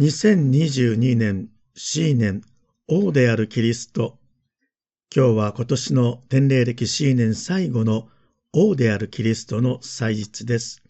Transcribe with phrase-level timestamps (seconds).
[0.00, 2.40] 2022年 C 年
[2.88, 4.16] 王であるキリスト。
[5.14, 8.08] 今日は今年の天霊歴 C 年最後の
[8.54, 10.82] 王であるキリストの祭日です。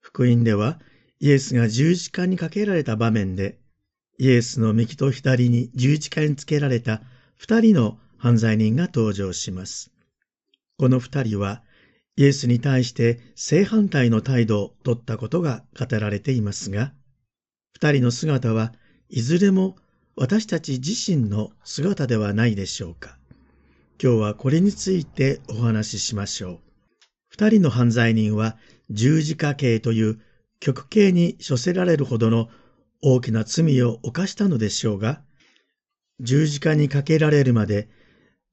[0.00, 0.80] 福音では
[1.20, 3.60] イエスが十字架にかけられた場面で、
[4.18, 7.02] イエスの右と左に十字架につけられた
[7.36, 9.92] 二人の犯罪人が登場します。
[10.76, 11.62] この二人は
[12.16, 16.92] イエスに対して正反対の態度を取ったことが語られていますが、
[17.74, 18.72] 二人の姿は
[19.10, 19.74] いずれも
[20.14, 23.18] 私たち自身の姿ではないでしょうか。
[24.00, 26.58] 今日はこれについてお話ししましょう。
[27.30, 28.56] 二人の犯罪人は
[28.90, 30.20] 十字架刑という
[30.60, 32.48] 極刑に処せられるほどの
[33.02, 35.20] 大きな罪を犯したのでしょうが、
[36.20, 37.88] 十字架にかけられるまで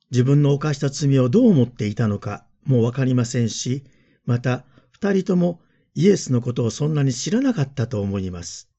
[0.09, 3.83] 自分の犯した罪をどう思っていたのかもわかりませんし、
[4.25, 5.61] また二人とも
[5.93, 8.70] イエスのことをそんなに知らなかったと思います。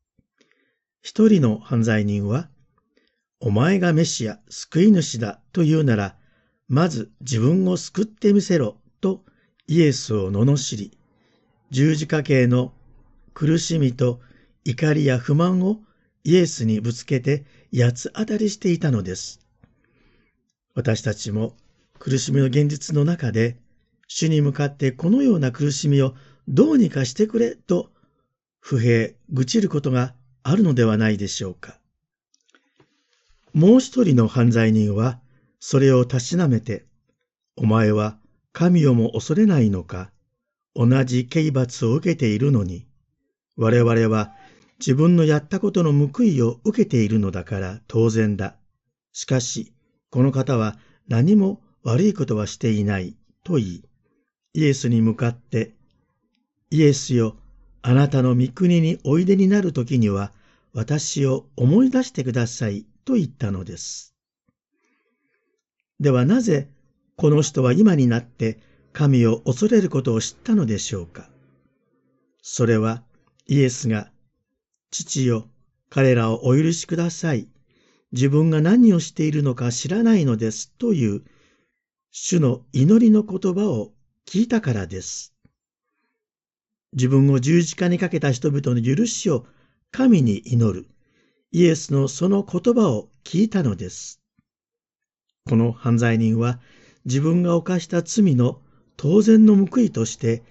[1.02, 2.48] 一人の犯罪人は、
[3.40, 6.16] お前がメシア、救い主だと言うなら、
[6.68, 9.24] まず自分を救ってみせろと
[9.66, 10.96] イエスを罵り、
[11.70, 12.72] 十字架刑の
[13.34, 14.20] 苦しみと
[14.64, 15.80] 怒りや不満を
[16.22, 19.40] イエスにぶつけて八つ当たりしていたのです。
[20.74, 21.56] 私たちも
[21.98, 23.58] 苦しみの現実の中で、
[24.06, 26.14] 主に向かってこのような苦しみを
[26.46, 27.90] どうにかしてくれと
[28.60, 31.78] 不平、愚痴ることがあるのではないでしょうか。
[33.52, 35.20] もう一人の犯罪人は、
[35.60, 36.86] それをたしなめて、
[37.56, 38.18] お前は
[38.52, 40.10] 神をも恐れないのか、
[40.74, 42.86] 同じ刑罰を受けているのに、
[43.56, 44.32] 我々は
[44.78, 48.56] 自分のやったことの報いを受けているのだから当然だ。
[49.12, 49.72] しかし、
[50.10, 53.84] この方は何も悪いことはしていないと言い、
[54.54, 55.74] イエスに向かって、
[56.70, 57.36] イエスよ、
[57.82, 60.32] あなたの御国においでになるときには、
[60.72, 64.14] 私を思い出してくださいと言ったのです。
[65.98, 66.68] ではなぜ、
[67.16, 68.58] この人は今になって
[68.92, 71.28] 神を恐れることを知ったのでしょうか。
[72.40, 73.02] それは、
[73.46, 74.10] イエスが、
[74.90, 75.48] 父よ、
[75.90, 77.48] 彼らをお許しください。
[78.12, 81.22] 自分が何をしているのか知らないのですという、
[82.10, 83.92] 主の祈りの言葉を
[84.26, 85.31] 聞いたからです。
[86.92, 89.46] 自分を十字架にかけた人々の許しを
[89.90, 90.86] 神に祈る。
[91.50, 94.20] イエスのその言葉を聞いたのです。
[95.48, 96.60] この犯罪人は
[97.04, 98.60] 自分が犯した罪の
[98.96, 100.42] 当然の報いとして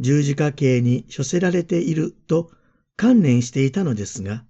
[0.00, 2.50] 十字架刑に処せられていると
[2.96, 4.44] 観念していたのですが、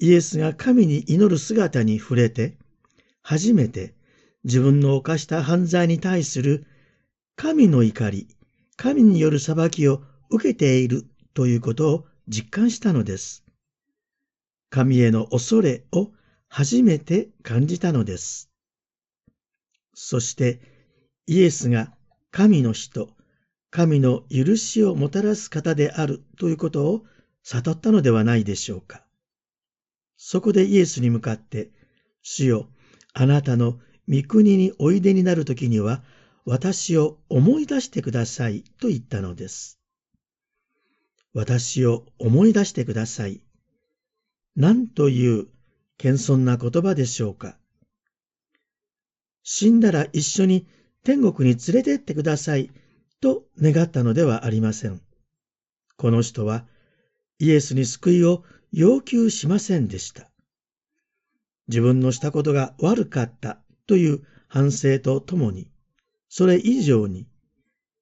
[0.00, 2.56] イエスが神に祈る姿に触れて、
[3.22, 3.94] 初めて
[4.44, 6.66] 自分の犯した犯罪に対する
[7.36, 8.28] 神の怒り、
[8.76, 13.44] 神による裁きを受けているということを実感したのです。
[14.70, 16.10] 神への恐れを
[16.48, 18.50] 初めて感じたのです。
[19.94, 20.60] そして
[21.26, 21.92] イエスが
[22.30, 23.08] 神の人、
[23.70, 27.04] 神の許しをもたらす方であるということを
[27.42, 29.04] 悟ったのではないでしょうか。
[30.16, 31.70] そこでイエスに向かって、
[32.22, 32.68] 主よ、
[33.14, 33.78] あなたの
[34.08, 36.02] 御国においでになるときには、
[36.44, 39.77] 私を思い出してくださいと言ったのです。
[41.34, 43.40] 私を思い出してください。
[44.56, 45.46] 何という
[45.98, 47.58] 謙遜な言葉でしょうか。
[49.42, 50.66] 死んだら一緒に
[51.04, 52.70] 天国に連れてってください
[53.20, 55.00] と願ったのではありません。
[55.96, 56.66] この人は
[57.38, 60.30] イエスに救いを要求しませんでした。
[61.68, 65.70] 自分のしたことが悪かったという反省とともに、
[66.28, 67.26] それ以上に、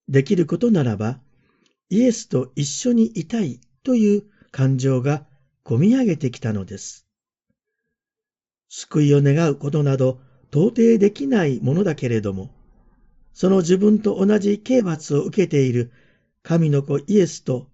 [0.08, 1.20] できることならば
[1.88, 5.24] イエスと一緒にいたいという感情が
[5.62, 7.06] こみ上げてきたのです。
[8.68, 10.20] 救いを願うことなど
[10.50, 12.50] 到底できないものだけれども、
[13.32, 15.92] その自分と同じ刑罰を受けている
[16.42, 17.68] 神の子イエスと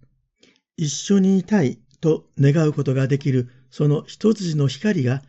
[0.76, 5.22] 一緒にいたいと願うことができるその一筋の光が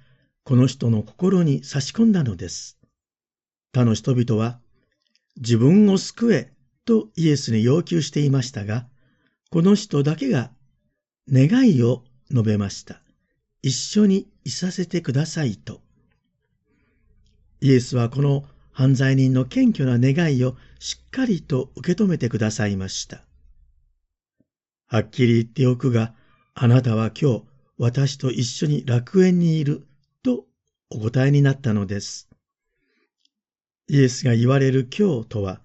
[0.44, 2.80] この人の心に差し込んだのです。
[3.74, 4.60] 他の人々は
[5.38, 6.53] 自分を救え
[6.86, 8.88] とイエスに要求していましたが、
[9.50, 10.52] この人だけが
[11.32, 13.02] 願いを述べました。
[13.62, 15.82] 一緒にいさせてくださいと。
[17.62, 23.24] イエスはこの犯罪人の謙虚な願いをしっかりと受け止めてくださいました。
[24.88, 26.14] はっきり言っておくが、
[26.56, 27.44] あなたは今日
[27.78, 29.88] 私と一緒に楽園にいる
[30.24, 30.46] と
[30.90, 32.30] お答えになったのです。
[33.88, 35.62] イエスが言われる今日とは、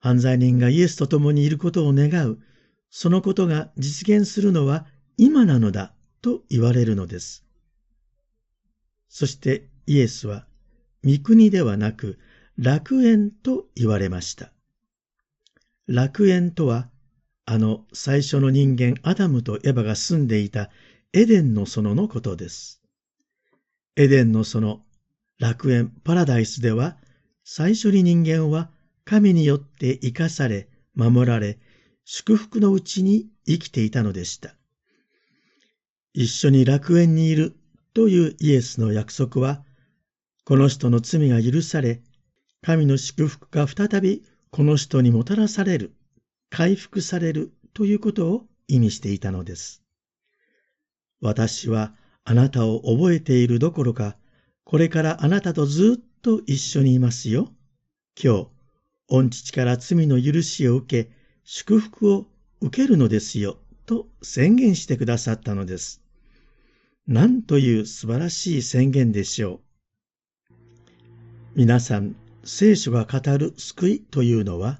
[0.00, 2.38] 犯罪人がイエスと共にいることを願う、
[2.90, 4.86] そのことが実現するのは
[5.16, 5.92] 今なのだ
[6.22, 7.44] と言われるのです。
[9.08, 10.46] そしてイエスは、
[11.04, 12.18] 御国ではなく
[12.56, 14.52] 楽園と言われました。
[15.86, 16.88] 楽園とは、
[17.46, 20.70] あの最初の人間アダムとエヴァが住んでいた
[21.14, 22.82] エデンの園のことです。
[23.96, 24.82] エデンの園、
[25.38, 26.98] 楽園、パラダイスでは、
[27.42, 28.70] 最初に人間は
[29.08, 31.58] 神によって生かされ、守られ、
[32.04, 34.54] 祝福のうちに生きていたのでした。
[36.12, 37.56] 一緒に楽園にいる
[37.94, 39.64] というイエスの約束は、
[40.44, 42.02] この人の罪が許され、
[42.60, 45.94] 神の祝福が再びこの人にもたらされる、
[46.50, 49.82] 回復されるということを意味していたのです。
[51.22, 51.94] 私は
[52.24, 54.18] あなたを覚えているどころか、
[54.64, 57.54] これからあなたとずっと一緒にいますよ。
[58.22, 58.57] 今日、
[59.10, 61.10] 御父から罪の許しを受け、
[61.44, 62.26] 祝福を
[62.60, 66.02] 受けるのですよ、と宣言してくださったのです。
[67.06, 69.62] なんという素晴らしい宣言でしょ
[70.50, 70.54] う。
[71.54, 74.78] 皆さん、聖書が語る救いというのは、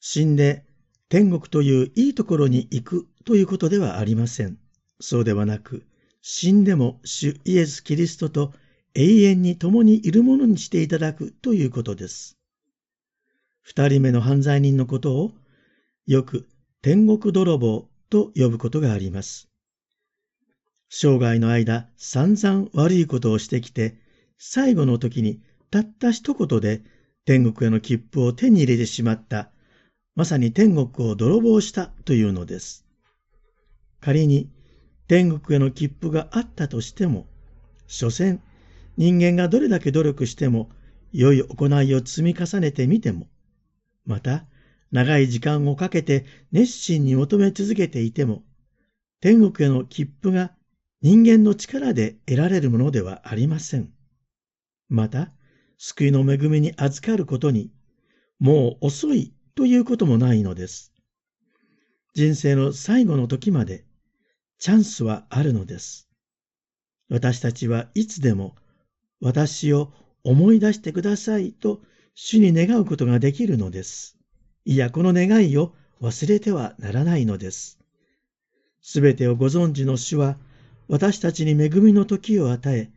[0.00, 0.64] 死んで
[1.10, 4.56] 天国といういいところに行くということではありません。
[4.98, 5.82] そうではなく、
[6.22, 8.54] 死んでも主イエス・キリストと
[8.94, 12.38] 永遠に共にいるものにしていただくということです。
[13.62, 15.32] 二人目の犯罪人のことを
[16.06, 16.48] よく
[16.82, 19.48] 天国泥棒と呼ぶことがあります。
[20.90, 23.96] 生涯の間散々悪いことをしてきて、
[24.36, 26.82] 最後の時にたった一言で
[27.24, 29.50] 天国への切符を手に入れてしまった、
[30.16, 32.84] まさに天国を泥棒したというのです。
[34.00, 34.50] 仮に
[35.06, 37.26] 天国への切符があったとしても、
[37.86, 38.40] 所詮
[38.96, 40.68] 人間がどれだけ努力しても
[41.12, 43.28] 良い行いを積み重ねてみても、
[44.04, 44.46] また
[44.90, 48.44] 長い時間をかけて熱心に求め続けていても、
[49.20, 50.52] 天国への切符が
[51.00, 53.92] 人間の力で得られるものではありません。
[54.88, 55.32] また、
[55.78, 57.72] 救いの恵みに預かることに、
[58.38, 60.92] もう遅いということもないのです。
[62.14, 63.84] 人生の最後の時まで、
[64.58, 66.08] チャンスはあるのです。
[67.08, 68.54] 私たちはいつでも、
[69.20, 69.92] 私を
[70.24, 71.82] 思い出してくださいと
[72.14, 74.18] 主に願うことができるのです。
[74.64, 77.78] いや、この願いを忘れてはならないのです。
[78.80, 80.36] すべてをご存知の主は、
[80.88, 82.90] 私たちに恵みの時を与え、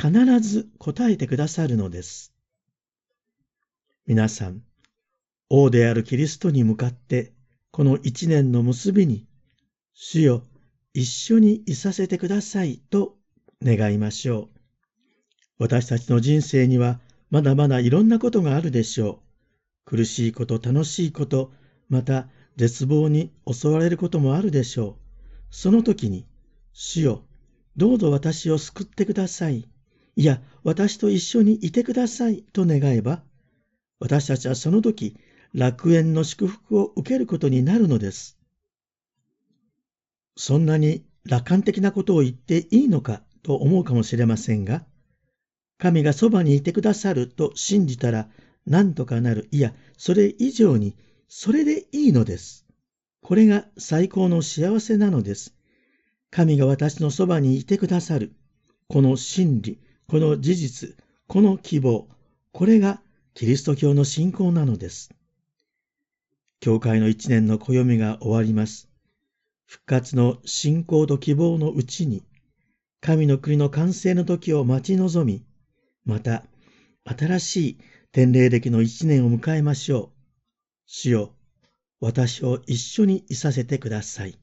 [0.00, 2.32] 必ず答えてくださるのです。
[4.06, 4.62] 皆さん、
[5.48, 7.32] 王であるキリストに向かって、
[7.70, 9.26] この一年の結びに、
[9.94, 10.44] 主よ、
[10.94, 13.16] 一緒にいさせてくださいと
[13.62, 14.60] 願いましょう。
[15.58, 17.00] 私たちの人生には
[17.30, 19.22] まだまだいろんなことがあるでしょ
[19.86, 19.96] う。
[19.96, 21.52] 苦しいこと、楽しいこと、
[21.88, 25.24] また絶望に襲われることもあるでしょう。
[25.50, 26.26] その時に、
[26.72, 27.24] 主よ、
[27.76, 29.68] どうぞ私を救ってください。
[30.16, 33.22] いや、私と一緒にいてくださいと願えば、
[34.00, 35.16] 私たちはその時、
[35.52, 38.38] 楽園の祝福を受けることになるのです。
[40.36, 44.84] そんなに楽観的なことを言っていいのかと思うかもしれませんが、
[45.80, 48.28] 神がそばにいてくださると信じたら
[48.66, 49.48] 何とかなる。
[49.50, 50.94] いや、それ以上に、
[51.26, 52.66] それでいいのです。
[53.22, 55.54] これが最高の幸せなのです。
[56.30, 58.34] 神が私のそばにいてくださる。
[58.88, 60.96] この真理、この事実、
[61.26, 62.08] この希望、
[62.52, 63.00] これが
[63.32, 65.10] キリスト教の信仰なのです。
[66.60, 68.90] 教会の一年の暦が終わります。
[69.64, 72.22] 復活の信仰と希望のうちに、
[73.00, 75.42] 神の国の完成の時を待ち望み、
[76.04, 76.44] また、
[77.04, 77.78] 新しい
[78.12, 80.20] 天霊歴の一年を迎えましょう。
[80.86, 81.34] 主よ、
[82.00, 84.39] 私を一緒にいさせてください。